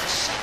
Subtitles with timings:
[0.00, 0.37] the show.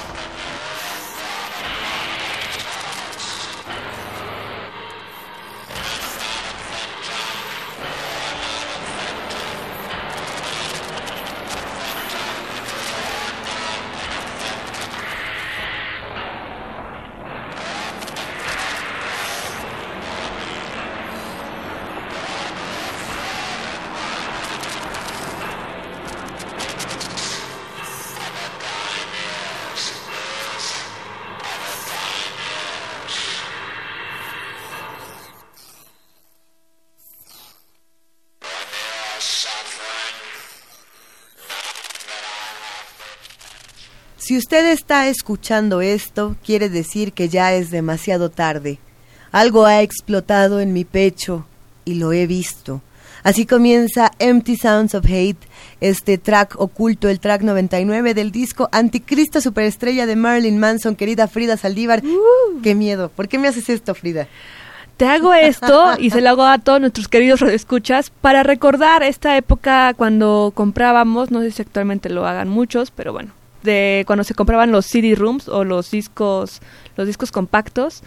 [44.25, 48.79] Si usted está escuchando esto, quiere decir que ya es demasiado tarde.
[49.31, 51.45] Algo ha explotado en mi pecho
[51.85, 52.81] y lo he visto.
[53.21, 55.37] Así comienza Empty Sounds of Hate,
[55.79, 61.55] este track oculto, el track 99 del disco Anticristo Superestrella de Marilyn Manson, querida Frida
[61.55, 62.01] Saldívar.
[62.63, 63.09] ¡Qué miedo!
[63.09, 64.27] ¿Por qué me haces esto, Frida?
[64.97, 69.37] Te hago esto y se lo hago a todos nuestros queridos escuchas para recordar esta
[69.37, 73.31] época cuando comprábamos, no sé si actualmente lo hagan muchos, pero bueno,
[73.65, 76.61] de cuando se compraban los CD rooms o los discos,
[76.95, 78.03] los discos compactos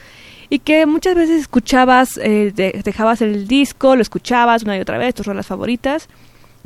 [0.48, 4.96] y que muchas veces escuchabas, eh, de- dejabas el disco, lo escuchabas una y otra
[4.96, 6.08] vez, tus rolas favoritas,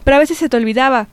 [0.04, 1.08] pero a veces se te olvidaba,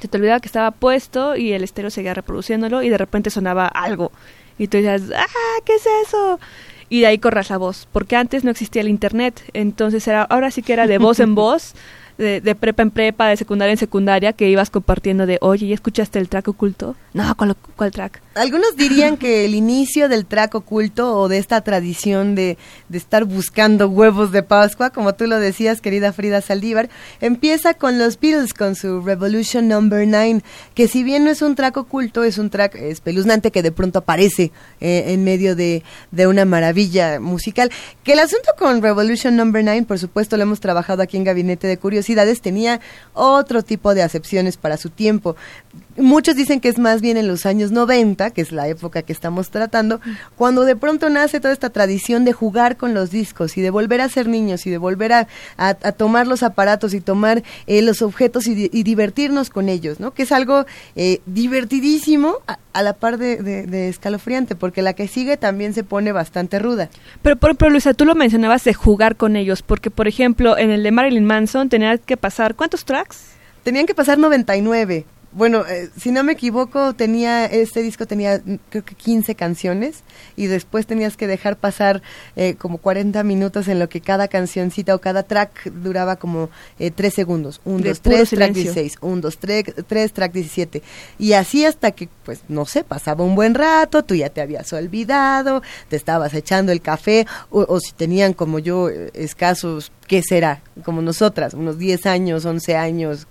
[0.00, 3.66] se te olvidaba que estaba puesto y el estéreo seguía reproduciéndolo y de repente sonaba
[3.68, 4.12] algo
[4.58, 6.40] y tú decías, ah, ¿qué es eso?
[6.88, 10.50] Y de ahí corras la voz, porque antes no existía el internet, entonces era, ahora
[10.50, 11.74] sí que era de voz en voz,
[12.20, 16.18] de, prepa en prepa, de secundaria en secundaria, que ibas compartiendo de, oye, ¿ya escuchaste
[16.18, 16.96] el track oculto?
[17.14, 18.20] No, ¿cuál, cuál track?
[18.34, 23.24] Algunos dirían que el inicio del track oculto o de esta tradición de, de estar
[23.24, 28.54] buscando huevos de Pascua, como tú lo decías, querida Frida Saldívar, empieza con los Beatles
[28.54, 30.42] con su Revolution Number 9,
[30.74, 34.00] que si bien no es un track oculto, es un track espeluznante que de pronto
[34.00, 37.70] aparece eh, en medio de, de una maravilla musical.
[38.04, 41.66] Que el asunto con Revolution Number 9, por supuesto, lo hemos trabajado aquí en Gabinete
[41.66, 42.09] de Curiosidades,
[42.42, 42.80] tenía
[43.14, 45.36] otro tipo de acepciones para su tiempo.
[45.96, 49.12] Muchos dicen que es más bien en los años 90, que es la época que
[49.12, 50.00] estamos tratando,
[50.36, 54.00] cuando de pronto nace toda esta tradición de jugar con los discos y de volver
[54.00, 55.28] a ser niños y de volver a,
[55.58, 59.68] a- a tomar los aparatos y tomar eh, los objetos y, di- y divertirnos con
[59.68, 60.12] ellos, ¿no?
[60.14, 60.64] Que es algo
[60.96, 65.74] eh, divertidísimo a, a la par de, de- de escalofriante, porque la que sigue también
[65.74, 66.88] se pone bastante ruda.
[67.22, 70.70] Pero, por ejemplo, Luisa, tú lo mencionabas de jugar con ellos, porque, por ejemplo, en
[70.70, 73.32] el de Marilyn Manson que pasar, ¿cuántos tracks?
[73.62, 75.04] Tenían que pasar 99.
[75.32, 80.02] Bueno, eh, si no me equivoco, tenía este disco tenía mm, creo que 15 canciones
[80.36, 82.02] y después tenías que dejar pasar
[82.34, 86.50] eh, como 40 minutos en lo que cada cancioncita o cada track duraba como
[86.80, 87.60] eh, 3 segundos.
[87.64, 88.74] 1, De 2, puro 3, track silencio.
[88.74, 88.98] 16.
[89.00, 89.38] 1, 2,
[89.86, 90.82] 3, track 17.
[91.20, 94.72] Y así hasta que, pues, no sé, pasaba un buen rato, tú ya te habías
[94.72, 100.22] olvidado, te estabas echando el café o, o si tenían como yo eh, escasos, ¿qué
[100.22, 100.60] será?
[100.84, 103.28] Como nosotras, unos 10 años, 11 años,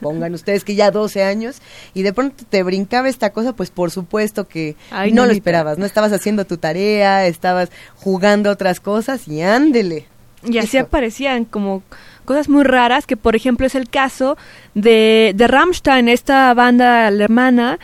[0.00, 1.60] pongan ustedes que ya 12 años,
[1.94, 5.78] y de pronto te brincaba esta cosa, pues por supuesto que Ay, no lo esperabas,
[5.78, 10.06] no estabas haciendo tu tarea, estabas jugando otras cosas y ándele.
[10.44, 10.86] Y así Hijo.
[10.86, 11.82] aparecían como
[12.24, 14.36] cosas muy raras, que por ejemplo es el caso
[14.74, 17.78] de, de Rammstein, esta banda alemana,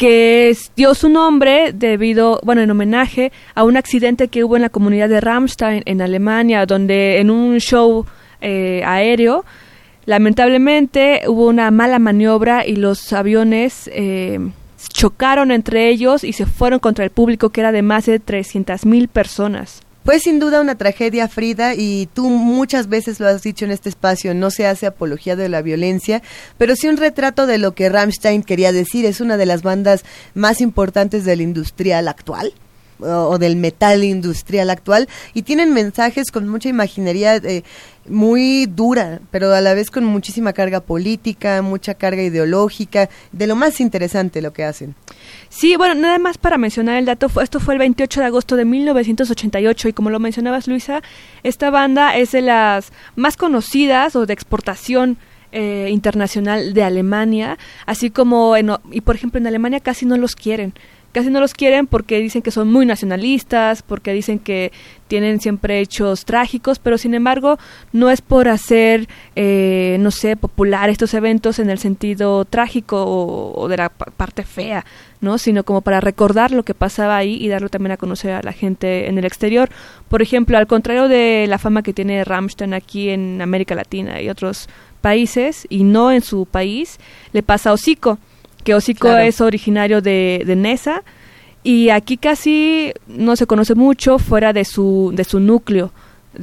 [0.00, 4.70] que dio su nombre debido, bueno, en homenaje a un accidente que hubo en la
[4.70, 8.06] comunidad de Ramstein en Alemania, donde en un show
[8.40, 9.44] eh, aéreo,
[10.06, 14.38] lamentablemente hubo una mala maniobra y los aviones eh,
[14.92, 18.86] chocaron entre ellos y se fueron contra el público que era de más de 300
[18.86, 19.82] mil personas.
[20.04, 23.90] Pues sin duda una tragedia, Frida, y tú muchas veces lo has dicho en este
[23.90, 26.22] espacio, no se hace apología de la violencia,
[26.56, 29.04] pero sí un retrato de lo que Rammstein quería decir.
[29.04, 30.04] Es una de las bandas
[30.34, 32.54] más importantes del industrial actual
[33.02, 37.62] o del metal industrial actual y tienen mensajes con mucha imaginería eh,
[38.08, 43.56] muy dura, pero a la vez con muchísima carga política, mucha carga ideológica, de lo
[43.56, 44.94] más interesante lo que hacen.
[45.48, 48.64] Sí, bueno, nada más para mencionar el dato, esto fue el 28 de agosto de
[48.64, 51.02] 1988 y como lo mencionabas Luisa,
[51.42, 55.18] esta banda es de las más conocidas o de exportación
[55.52, 60.36] eh, internacional de Alemania, así como, en, y por ejemplo en Alemania casi no los
[60.36, 60.74] quieren
[61.12, 64.72] casi no los quieren porque dicen que son muy nacionalistas, porque dicen que
[65.08, 67.58] tienen siempre hechos trágicos, pero sin embargo
[67.92, 73.68] no es por hacer, eh, no sé, popular estos eventos en el sentido trágico o,
[73.68, 74.84] de la parte fea,
[75.20, 75.38] ¿no?
[75.38, 78.52] Sino como para recordar lo que pasaba ahí y darlo también a conocer a la
[78.52, 79.68] gente en el exterior.
[80.08, 84.28] Por ejemplo, al contrario de la fama que tiene Rammstein aquí en América Latina y
[84.28, 84.68] otros
[85.00, 87.00] países, y no en su país,
[87.32, 88.18] le pasa a Hocico
[88.62, 91.02] que Hocico es originario de, de Nesa
[91.62, 95.92] y aquí casi no se conoce mucho fuera de su, de su núcleo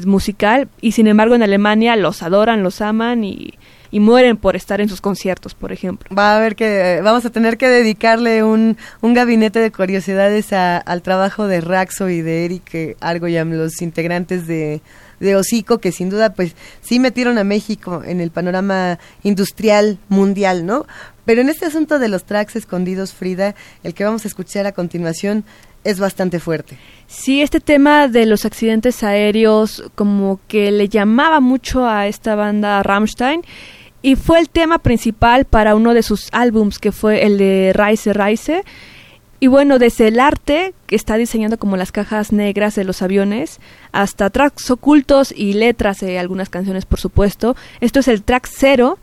[0.05, 3.53] musical y sin embargo en Alemania los adoran, los aman y,
[3.89, 6.13] y mueren por estar en sus conciertos, por ejemplo.
[6.15, 11.01] Va a haber que, vamos a tener que dedicarle un, un gabinete de curiosidades al
[11.01, 14.81] trabajo de Raxo y de Eric Argoyam, los integrantes de,
[15.19, 20.65] de Hocico, que sin duda pues sí metieron a México en el panorama industrial mundial,
[20.65, 20.85] ¿no?
[21.27, 23.53] Pero en este asunto de los tracks escondidos, Frida,
[23.83, 25.43] el que vamos a escuchar a continuación
[25.83, 26.77] es bastante fuerte.
[27.05, 32.81] Sí, este tema de los accidentes aéreos como que le llamaba mucho a esta banda
[32.81, 33.41] Rammstein
[34.01, 38.13] y fue el tema principal para uno de sus álbums que fue el de Reise
[38.13, 38.63] Reise.
[39.41, 43.59] Y bueno, desde el arte que está diseñando como las cajas negras de los aviones
[43.91, 47.57] hasta tracks ocultos y letras de algunas canciones, por supuesto.
[47.81, 48.97] Esto es el track cero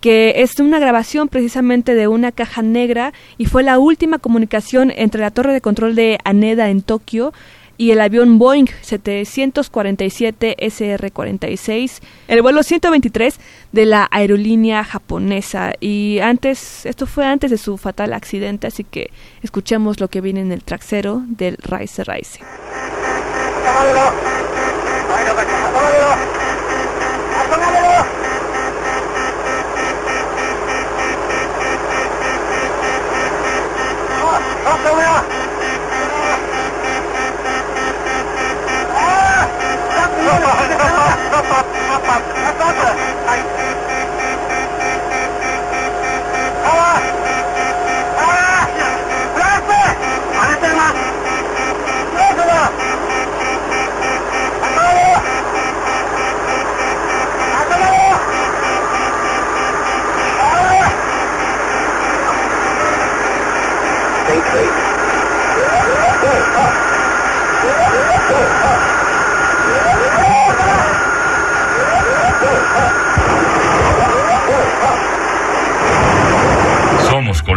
[0.00, 5.20] que es una grabación precisamente de una caja negra y fue la última comunicación entre
[5.20, 7.32] la torre de control de Aneda en Tokio
[7.80, 13.40] y el avión Boeing 747 SR-46, el vuelo 123
[13.72, 15.72] de la aerolínea japonesa.
[15.80, 19.10] Y antes, esto fue antes de su fatal accidente, así que
[19.42, 22.40] escuchemos lo que viene en el trasero del Rise Rise.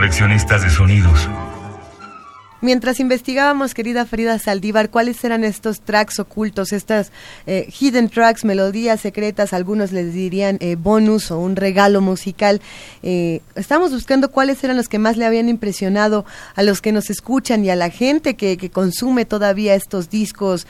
[0.04, 1.30] Coleccionistas de sonidos.
[2.64, 7.12] Mientras investigábamos, querida Frida Saldívar, cuáles eran estos tracks ocultos, estas
[7.46, 12.62] eh, hidden tracks, melodías secretas, algunos les dirían eh, bonus o un regalo musical,
[13.02, 16.24] eh, estamos buscando cuáles eran los que más le habían impresionado
[16.56, 20.66] a los que nos escuchan y a la gente que, que consume todavía estos discos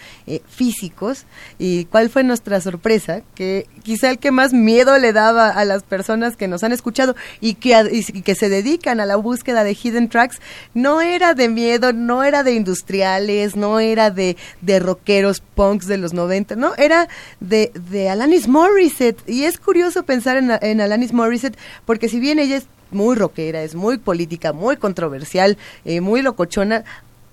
[0.49, 1.25] físicos.
[1.59, 5.83] Y cuál fue nuestra sorpresa, que quizá el que más miedo le daba a las
[5.83, 9.77] personas que nos han escuchado y que, y que se dedican a la búsqueda de
[9.79, 10.41] hidden tracks,
[10.73, 15.97] no era de miedo no era de industriales, no era de, de rockeros punks de
[15.97, 17.09] los 90, no, era
[17.39, 19.21] de, de Alanis Morissette.
[19.27, 23.63] Y es curioso pensar en, en Alanis Morissette porque si bien ella es muy rockera,
[23.63, 26.83] es muy política, muy controversial, eh, muy locochona,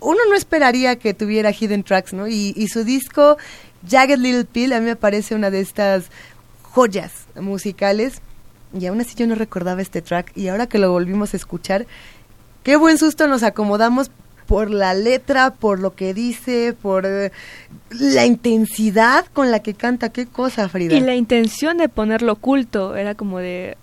[0.00, 2.26] uno no esperaría que tuviera hidden tracks, ¿no?
[2.26, 3.36] Y, y su disco
[3.88, 6.06] Jagged Little Pill a mí me parece una de estas
[6.62, 8.20] joyas musicales
[8.78, 11.86] y aún así yo no recordaba este track y ahora que lo volvimos a escuchar,
[12.62, 14.10] qué buen susto nos acomodamos
[14.50, 17.30] por la letra, por lo que dice, por eh,
[17.90, 20.08] la intensidad con la que canta.
[20.08, 20.92] Qué cosa, Frida.
[20.92, 23.76] Y la intención de ponerlo oculto era como de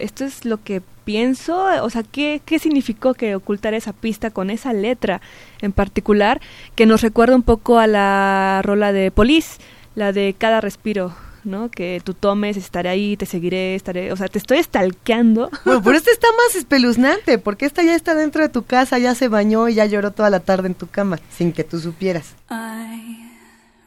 [0.00, 4.50] esto es lo que pienso, o sea, ¿qué, qué significó que ocultar esa pista con
[4.50, 5.20] esa letra
[5.62, 6.40] en particular
[6.74, 9.60] que nos recuerda un poco a la rola de Police,
[9.94, 11.14] la de cada respiro?
[11.48, 11.70] ¿No?
[11.70, 15.50] Que tú tomes, estaré ahí, te seguiré, estaré, o sea, te estoy estalqueando.
[15.64, 19.14] Bueno, pero este está más espeluznante, porque esta ya está dentro de tu casa, ya
[19.14, 22.34] se bañó y ya lloró toda la tarde en tu cama, sin que tú supieras.
[22.50, 23.30] I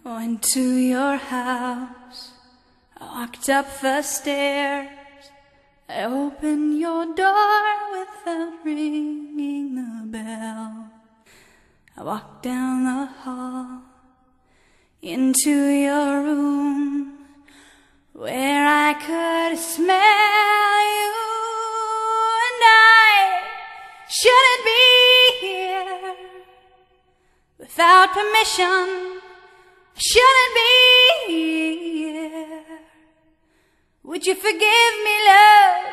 [0.03, 2.33] went to your house,
[2.99, 4.89] I walked up the stairs,
[5.89, 10.91] I opened your door without ringing the bell.
[11.97, 13.81] I walked down the hall
[15.01, 16.80] into your room.
[18.21, 21.13] Where I could smell you
[22.45, 23.41] and I
[24.07, 24.85] shouldn't be
[25.41, 26.15] here
[27.57, 29.21] without permission.
[29.95, 30.73] Shouldn't be
[31.33, 32.63] here.
[34.03, 35.85] Would you forgive me, love,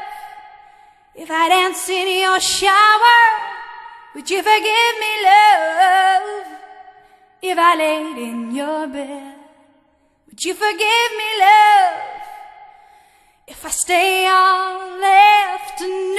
[1.15, 3.21] if I dance in your shower?
[4.15, 6.47] Would you forgive me, love,
[7.41, 9.35] if I laid in your bed?
[10.27, 12.08] Would you forgive me, love,
[13.49, 15.03] if I stay all
[15.55, 16.19] afternoon?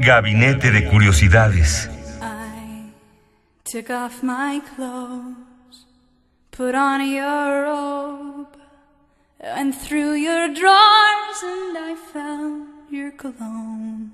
[0.00, 1.88] Gabinete de Curiosidades.
[2.20, 2.90] I
[3.64, 5.86] took off my clothes,
[6.50, 8.56] put on your robe,
[9.40, 14.10] and through your drawers, and I found your cologne.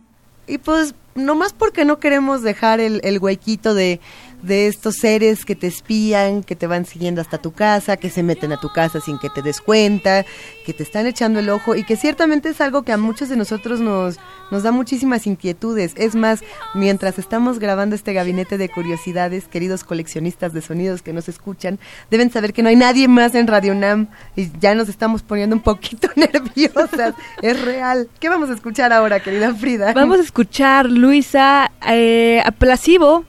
[0.46, 4.00] Y pues, nomás porque no queremos dejar el, el huequito de
[4.42, 8.22] de estos seres que te espían, que te van siguiendo hasta tu casa, que se
[8.22, 10.24] meten a tu casa sin que te des cuenta,
[10.64, 13.36] que te están echando el ojo y que ciertamente es algo que a muchos de
[13.36, 14.18] nosotros nos,
[14.50, 15.92] nos da muchísimas inquietudes.
[15.96, 16.42] Es más,
[16.74, 21.78] mientras estamos grabando este gabinete de curiosidades, queridos coleccionistas de sonidos que nos escuchan,
[22.10, 25.56] deben saber que no hay nadie más en Radio Nam y ya nos estamos poniendo
[25.56, 27.14] un poquito nerviosas.
[27.42, 28.08] es real.
[28.20, 29.92] ¿Qué vamos a escuchar ahora, querida Frida?
[29.92, 32.42] Vamos a escuchar, Luisa, eh,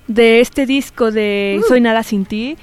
[0.07, 1.67] de este disco de uh.
[1.67, 2.57] Soy Nada Sin Ti,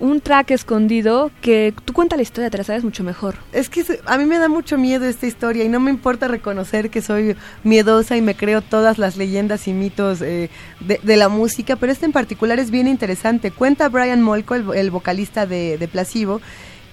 [0.00, 3.36] un track escondido que tú cuenta la historia, te la sabes mucho mejor.
[3.52, 6.90] Es que a mí me da mucho miedo esta historia y no me importa reconocer
[6.90, 10.50] que soy miedosa y me creo todas las leyendas y mitos eh,
[10.80, 13.50] de, la música, pero este en particular es bien interesante.
[13.50, 16.40] Cuenta Brian Molko, el, vocalista de, de Placebo,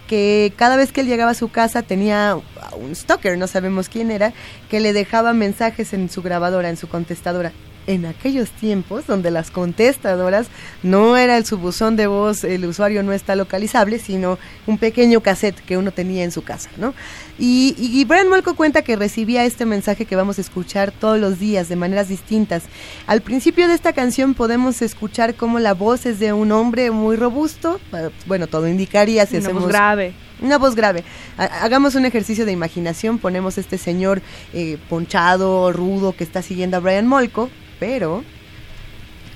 [0.08, 2.38] que cada vez que él llegaba a su casa tenía
[2.78, 4.34] un stalker, no sabemos quién era,
[4.70, 7.52] que le dejaba mensajes en su grabadora, en su contestadora
[7.88, 10.48] en aquellos tiempos donde las contestadoras
[10.84, 15.22] no era el su buzón de voz, el usuario no está localizable, sino un pequeño
[15.22, 16.94] cassette que uno tenía en su casa, ¿no?
[17.40, 21.40] Y, y, Brian Molko cuenta que recibía este mensaje que vamos a escuchar todos los
[21.40, 22.64] días de maneras distintas.
[23.06, 27.16] Al principio de esta canción podemos escuchar cómo la voz es de un hombre muy
[27.16, 30.14] robusto, eh, bueno, todo indicaría si Una voz grave.
[30.42, 31.04] Una voz grave.
[31.38, 34.22] Hagamos un ejercicio de imaginación, ponemos este señor
[34.54, 37.50] eh, ponchado, rudo, que está siguiendo a Brian Molko,
[37.80, 38.24] pero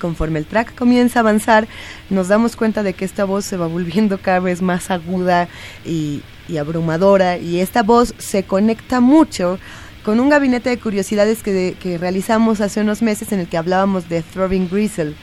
[0.01, 1.67] conforme el track comienza a avanzar,
[2.09, 5.47] nos damos cuenta de que esta voz se va volviendo cada vez más aguda
[5.85, 6.23] y,
[6.59, 9.57] abrumadora y esta voz se conecta mucho
[10.03, 14.09] con un gabinete de curiosidades que, que, realizamos hace unos meses en el que hablábamos
[14.09, 15.13] de Throbbing Gristle,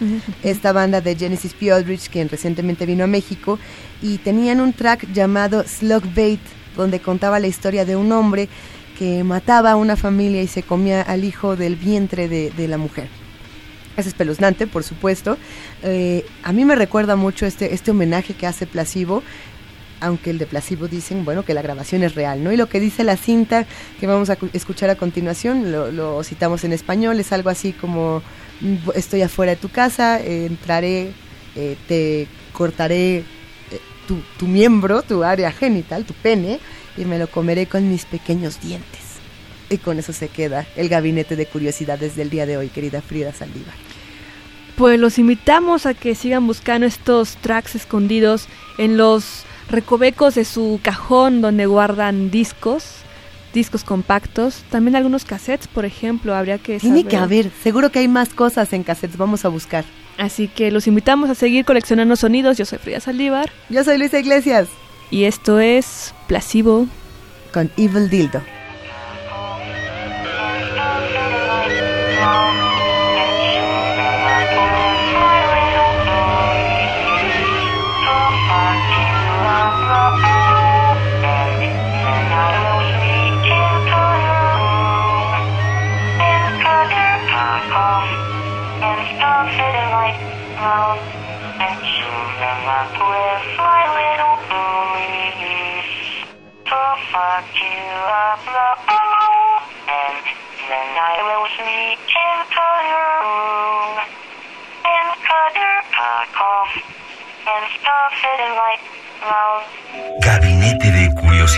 [0.43, 1.71] esta banda de Genesis P.
[1.71, 3.59] Aldrich, quien recientemente vino a México,
[4.01, 6.41] y tenían un track llamado Slug Bait,
[6.77, 8.49] donde contaba la historia de un hombre
[8.99, 13.09] que mataba a una familia y se comía al hijo del vientre de, la mujer.
[13.97, 15.39] Es espeluznante, por supuesto.
[15.83, 19.23] Eh, a mí me recuerda mucho este, este homenaje que hace Placebo,
[20.01, 22.53] aunque el de Placebo dicen, bueno, que la grabación es real, ¿no?
[22.53, 23.67] Y lo que dice la cinta
[24.01, 28.23] que vamos a escuchar a continuación, lo, citamos en español, es algo así como,
[28.95, 31.13] estoy afuera de tu casa, entraré,
[31.55, 33.25] eh, te cortaré eh,
[34.09, 36.59] tu, tu miembro, tu área genital, tu pene,
[36.99, 39.01] y me lo comeré con mis pequeños dientes.
[39.71, 43.33] Y con eso se queda el gabinete de curiosidades del día de hoy, querida Frida
[43.33, 43.75] Saldívar.
[44.77, 48.47] Pues los invitamos a que sigan buscando estos tracks escondidos
[48.79, 52.85] en los recovecos de su cajón donde guardan discos,
[53.53, 58.09] discos compactos, también algunos cassettes, por ejemplo, habría que Tiene que haber, seguro que hay
[58.09, 59.85] más cosas en cassettes, vamos a buscar.
[60.17, 62.59] Así que los invitamos a seguir coleccionando sonidos.
[62.59, 63.53] Yo soy Frida Saldívar.
[63.69, 64.69] Yo soy Luisa Iglesias.
[65.11, 66.87] Y esto es Placebo
[67.53, 68.43] con Evil Dildo.